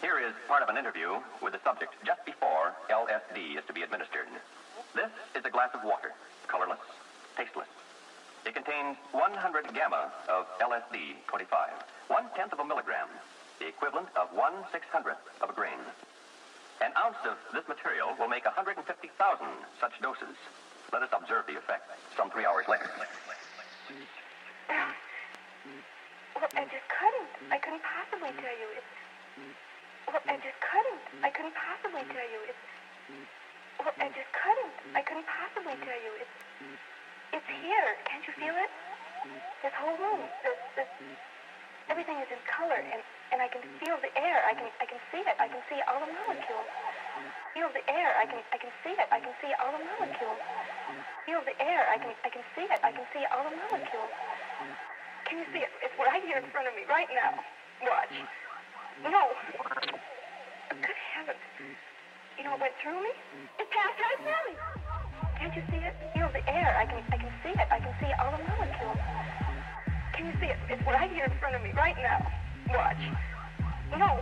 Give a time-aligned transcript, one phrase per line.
[0.00, 3.84] Here is part of an interview with the subject just before LSD is to be
[3.84, 4.32] administered.
[4.96, 6.16] This is a glass of water,
[6.48, 6.80] colorless,
[7.36, 7.68] tasteless.
[8.48, 11.44] It contains 100 gamma of LSD 25,
[12.08, 13.12] one tenth of a milligram,
[13.60, 15.76] the equivalent of one six hundredth of a grain.
[16.80, 18.80] An ounce of this material will make 150,000
[19.76, 20.32] such doses.
[20.96, 21.84] Let us observe the effect
[22.16, 22.88] some three hours later.
[26.32, 27.52] Well, I just couldn't.
[27.52, 28.80] I couldn't possibly tell you.
[28.80, 29.60] It's.
[30.10, 31.06] Well, I just couldn't.
[31.22, 32.40] I couldn't possibly tell you.
[32.50, 32.64] It's.
[33.78, 34.74] Well, I just couldn't.
[34.98, 36.12] I couldn't possibly tell you.
[36.18, 36.36] It's.
[37.38, 37.94] It's here.
[38.10, 38.70] Can't you feel it?
[39.62, 40.26] This whole room.
[40.42, 40.58] This.
[40.74, 40.90] This.
[41.86, 44.42] Everything is in color, and and I can feel the air.
[44.50, 44.66] I can.
[44.82, 45.36] I can see it.
[45.38, 46.66] I can see all the molecules.
[47.54, 48.10] Feel the air.
[48.18, 48.42] I can.
[48.50, 49.08] I can see it.
[49.14, 50.42] I can see all the molecules.
[51.22, 51.86] Feel the air.
[51.86, 52.10] I can.
[52.26, 52.80] I can see it.
[52.82, 54.10] I can see all the molecules.
[55.30, 55.70] Can you see it?
[55.86, 57.38] It's right here in front of me, right now.
[57.86, 58.10] Watch.
[59.02, 59.32] No.
[60.68, 61.40] Good heavens.
[62.36, 63.12] You know what went through me?
[63.56, 64.54] It passed right through me.
[65.40, 65.96] Can't you see it?
[66.12, 66.76] Feel the air.
[66.76, 67.68] I can I can see it.
[67.72, 69.00] I can see all the molecules.
[70.12, 70.58] Can you see it?
[70.68, 72.20] It's right here in front of me, right now.
[72.76, 73.00] Watch.
[73.96, 74.20] No.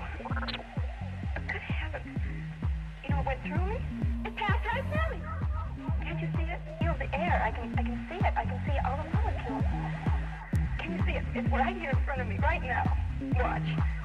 [1.50, 2.22] Good heavens.
[3.02, 3.82] You know what went through me?
[4.30, 5.20] It passed right through me.
[6.06, 6.60] Can't you see it?
[6.78, 7.42] Feel the air.
[7.42, 8.32] I can I can see it.
[8.38, 9.66] I can see all the molecules.
[10.78, 11.26] Can you see it?
[11.34, 12.86] It's right here in front of me, right now.
[13.42, 13.97] Watch.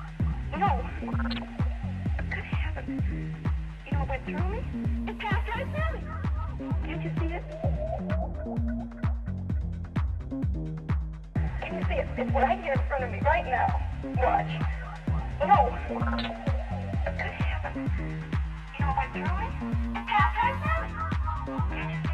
[0.58, 0.70] No.
[1.02, 3.04] Good heavens.
[3.86, 4.60] You know what went through me?
[5.08, 6.06] It passed right through me.
[6.86, 7.44] Can't you see it?
[11.62, 12.08] Can you see it?
[12.18, 13.82] It's right here in front of me, right now.
[14.18, 14.52] Watch.
[15.42, 15.58] No.
[17.06, 17.92] Good heavens.
[17.98, 19.48] You know what went through me?
[20.00, 20.92] It passed right through me.
[21.70, 22.13] Can't you?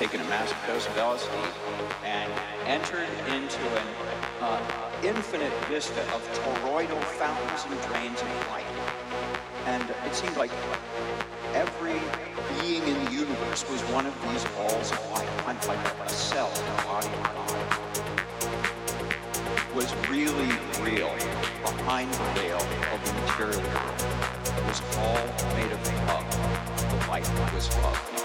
[0.00, 1.28] taken a massive dose of LSD
[2.04, 2.32] and
[2.64, 3.86] entered into an
[4.40, 4.58] uh,
[5.02, 8.64] infinite vista of toroidal fountains and drains of light.
[9.66, 10.50] And it seemed like
[11.52, 12.00] every
[12.62, 16.48] being in the universe was one of these balls of light, I'm like a cell
[16.48, 17.60] in a body of God,
[19.76, 20.48] was really
[20.80, 21.12] real
[21.76, 24.00] behind the veil of the material world.
[24.56, 26.24] It was all made of love.
[26.88, 28.19] The light was love.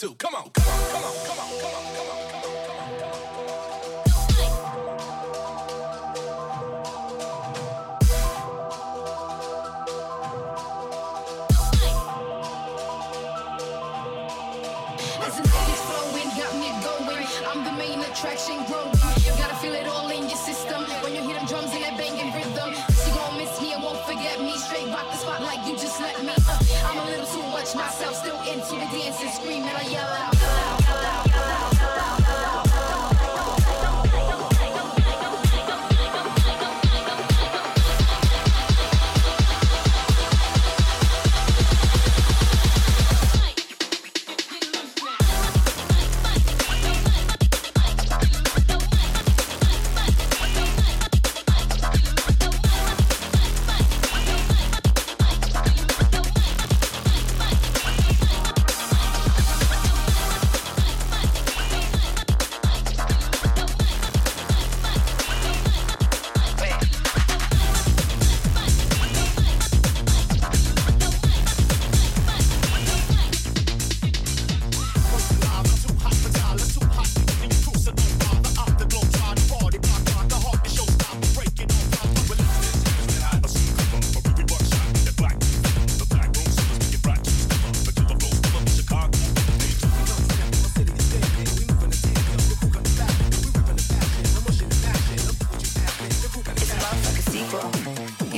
[0.00, 0.14] Too.
[0.14, 0.59] Come on.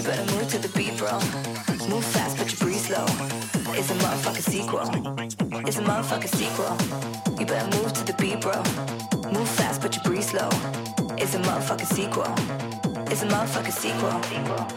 [0.02, 1.14] You better move to the beat, bro.
[1.88, 3.06] Move fast, but you breathe slow.
[3.78, 4.82] It's a motherfucking sequel.
[5.64, 6.74] It's a motherfucking sequel.
[7.38, 8.58] You better move to the beat, bro.
[9.30, 10.48] Move fast, but you breathe slow.
[11.22, 12.26] It's a motherfucking sequel.
[13.12, 14.18] It's a motherfucking sequel.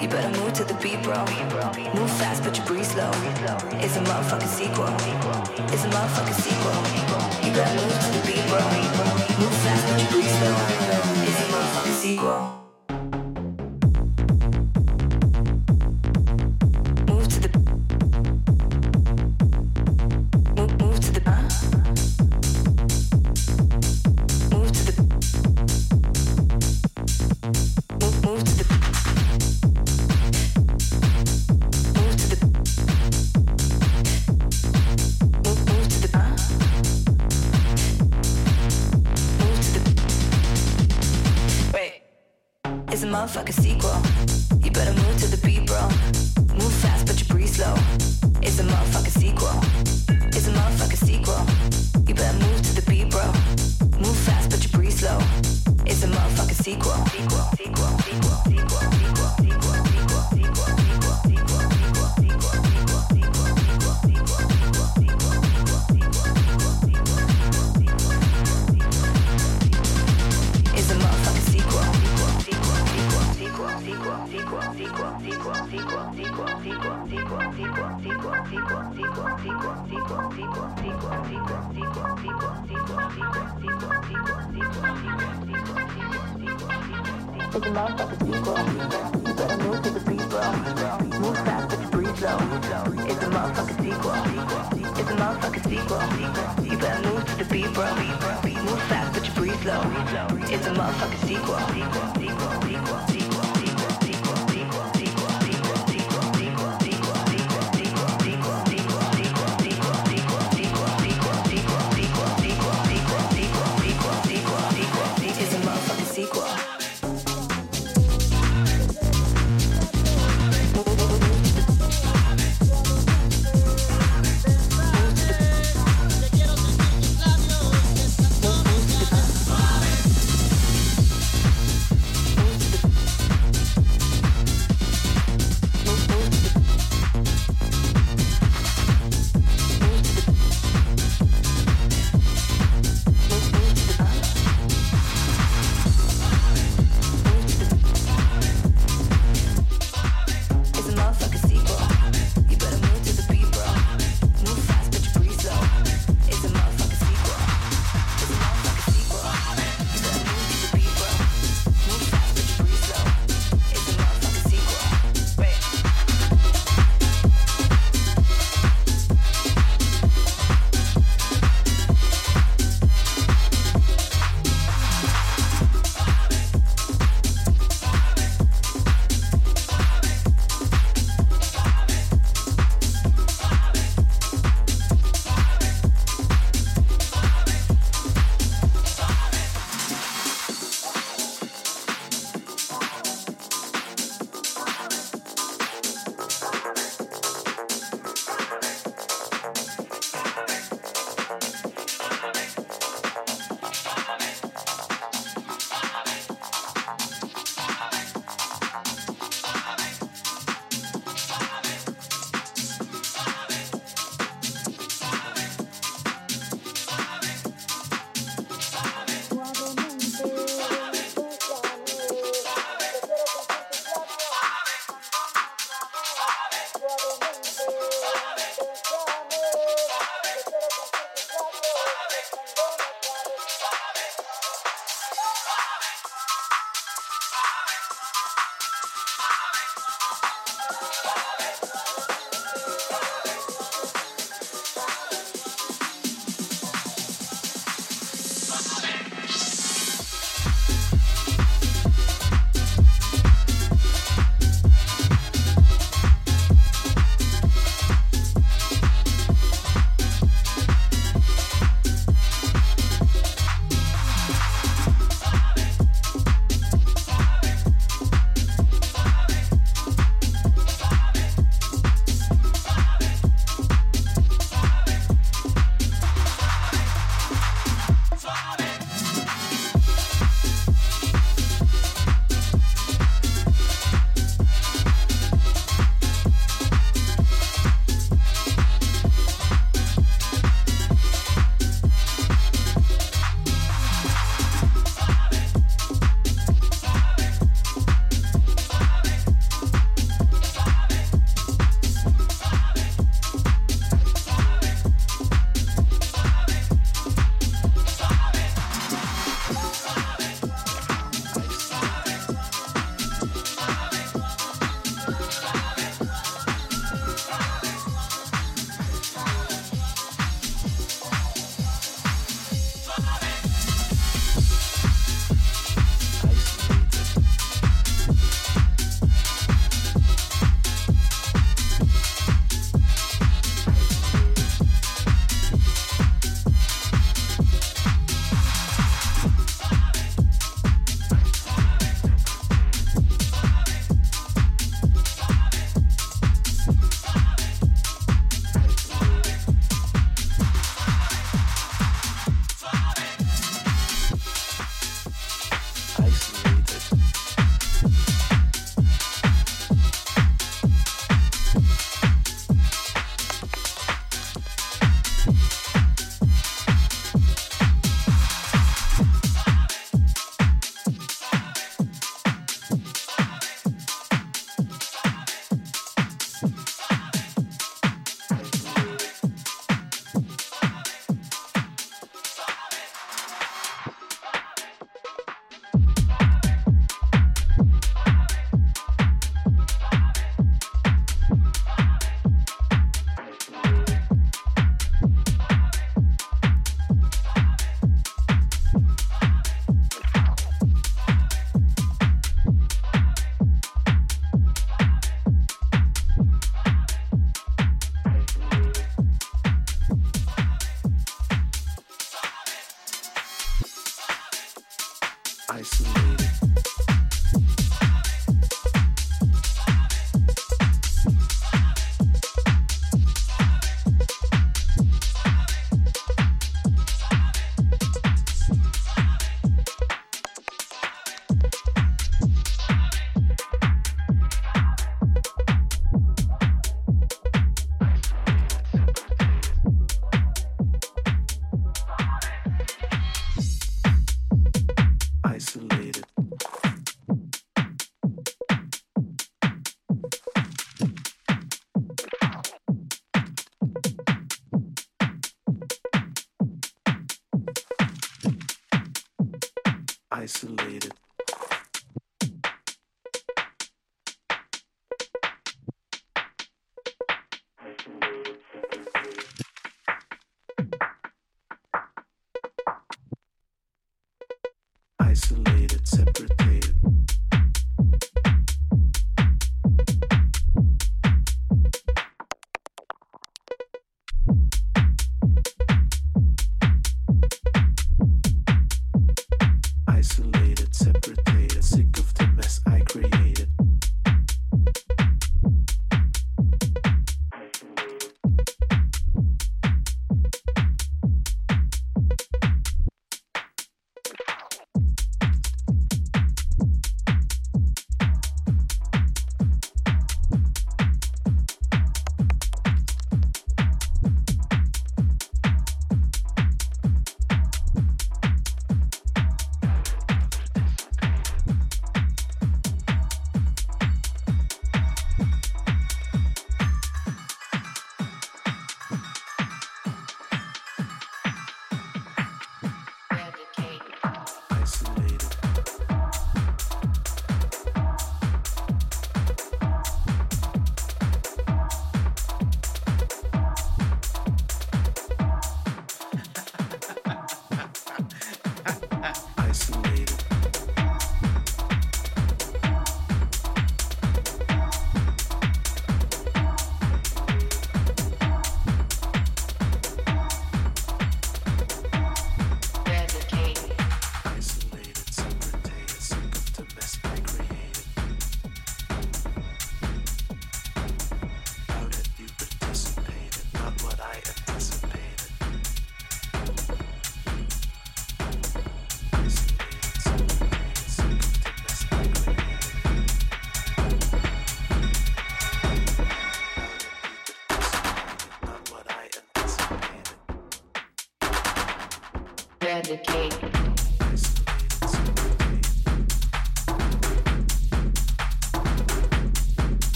[0.00, 1.20] You better move to the beat, bro.
[1.92, 3.12] Move fast, but you breathe slow.
[3.84, 4.88] It's a motherfucking sequel.
[5.68, 6.80] It's a motherfucking sequel.
[7.44, 8.64] You better move to the beat, bro.
[9.36, 10.56] Move fast, but you breathe slow.
[11.28, 12.59] It's a motherfucking sequel.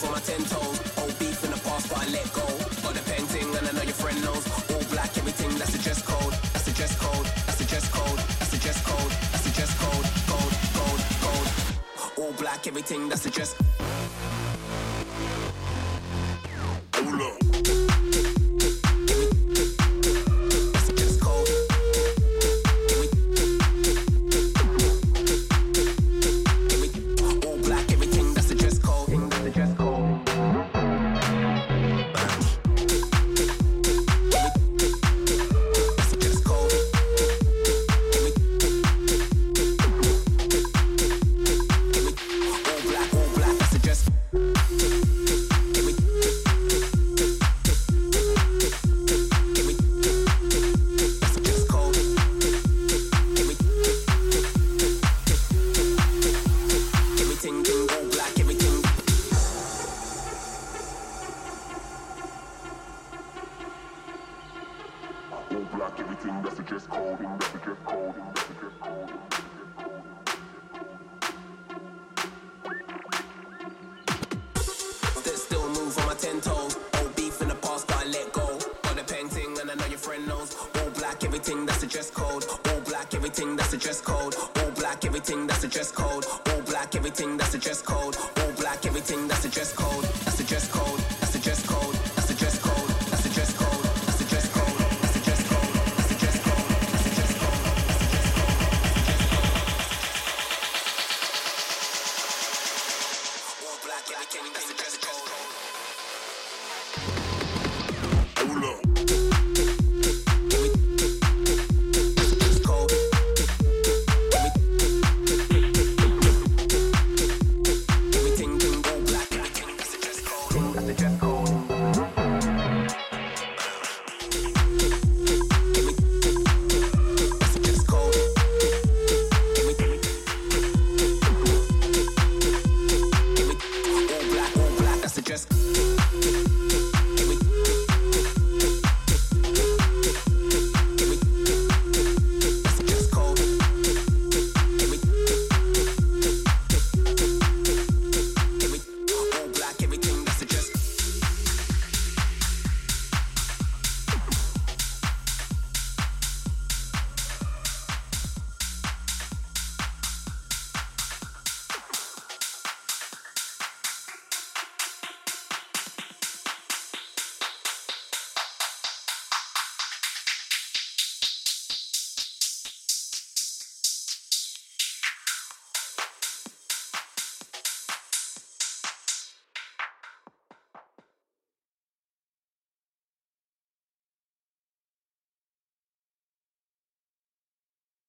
[0.00, 0.78] for my ten toes.
[0.96, 2.46] Old beef in the past, but I let go.
[2.82, 4.44] Got the painting, and I know your friend knows.
[4.72, 6.32] All black, everything, that's the dress code.
[6.52, 7.26] That's the dress code.
[7.46, 8.18] That's the dress code.
[8.38, 9.12] That's the dress code.
[9.32, 10.06] That's the dress code.
[10.32, 11.48] Gold, gold, gold.
[12.20, 13.54] All black, everything, that's the dress.